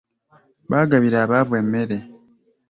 [0.69, 1.97] Baagabira abavu emmere.